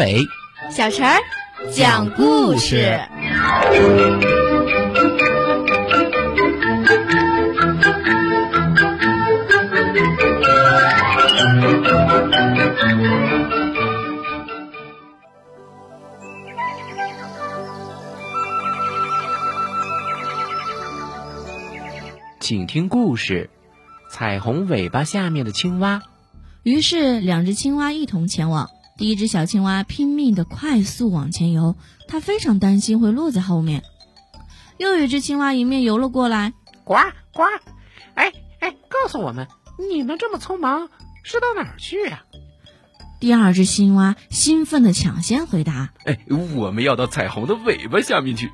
[0.00, 0.26] 伟，
[0.70, 1.20] 小陈儿
[1.70, 2.98] 讲故事。
[22.40, 23.50] 请听故事：
[24.10, 26.00] 彩虹尾巴下面的青蛙。
[26.62, 28.70] 于是，两只青蛙一同前往。
[29.00, 31.74] 第一只小青蛙拼命的快速往前游，
[32.06, 33.82] 它非常担心会落在后面。
[34.76, 36.52] 又有一只青蛙迎面游了过来，
[36.84, 36.96] 呱
[37.32, 37.44] 呱！
[38.12, 39.48] 哎哎，告诉我们，
[39.90, 40.90] 你们这么匆忙
[41.22, 42.24] 是到哪儿去呀？
[43.18, 46.18] 第二只青蛙兴奋的抢先回答：“哎，
[46.54, 48.52] 我们要到彩虹的尾巴下面去。”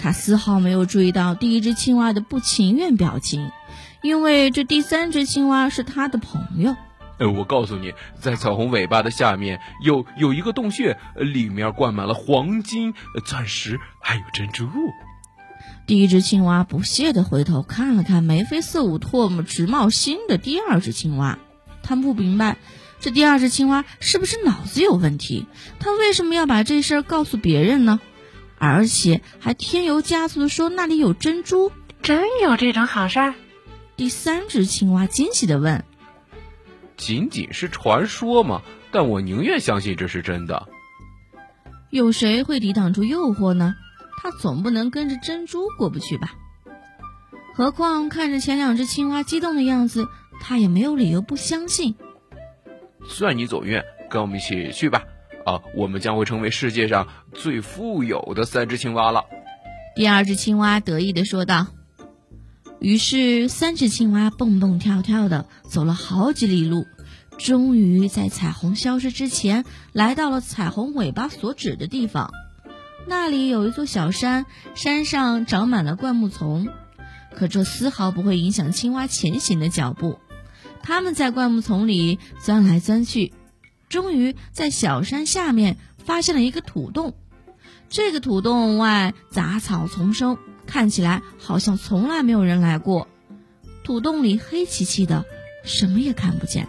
[0.00, 3.50] 他丝毫没有注意到第一只青蛙的不情愿表情，
[4.00, 6.74] 因为这第三只青蛙是他的朋友。
[7.18, 14.68] 呃，我告诉你，在彩虹尾巴的下面有有一个洞穴，里面灌满了黄金、钻石还有珍珠。
[15.86, 21.38] 第一只青蛙不屑地回头看了看眉飞色舞、唾沫直冒星的第二只青蛙，
[21.82, 22.56] 他不明白
[23.00, 25.46] 这第二只青蛙是不是脑子有问题，
[25.80, 28.00] 他为什么要把这事儿告诉别人呢？
[28.58, 33.32] 而且还添油加醋地说那里有珍珠，真有这种好事？
[33.96, 35.84] 第三只青蛙惊喜地问
[36.98, 38.60] ：“仅仅是传说吗？
[38.92, 40.68] 但我宁愿相信这是真的。
[41.90, 43.74] 有谁会抵挡住诱惑呢？
[44.20, 46.34] 他总不能跟着珍珠过不去吧？
[47.54, 50.06] 何况看着前两只青蛙激动的样子，
[50.40, 51.94] 他也没有理由不相信。
[53.08, 55.04] 算你走运，跟我们一起去吧。”
[55.46, 59.24] 啊，我们将会成为世界上最富有的三只青蛙了。
[59.96, 61.68] 第二只青蛙得意的说道。
[62.80, 66.86] 于是，三只青蛙蹦蹦跳跳的走了好几里路，
[67.36, 72.30] 终于在彩虹消失之前，来到了彩虹尾巴所指的地方。
[73.06, 76.68] 那里有一座小山，山上长满了灌木丛，
[77.34, 80.18] 可这丝毫不会影响青蛙前行的脚步。
[80.82, 83.32] 它们在灌木丛里钻来钻去。
[83.88, 87.14] 终于在小山下面发现了一个土洞，
[87.88, 90.36] 这个土洞外杂草丛生，
[90.68, 93.08] 看起来好像从来没有人来过。
[93.82, 95.24] 土洞里黑漆漆的，
[95.64, 96.68] 什么也看不见。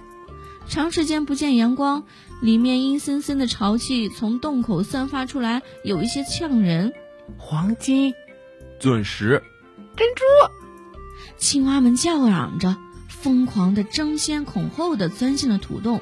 [0.70, 2.06] 长时间不见阳光，
[2.42, 6.94] 里面阴森森的潮气从洞口散发出来，有一些呛人。
[7.38, 8.14] 黄金、
[8.80, 9.44] 钻石、
[9.96, 10.24] 珍珠，
[11.38, 12.78] 青蛙们叫嚷着，
[13.08, 16.02] 疯狂的争先恐后的钻进了土洞。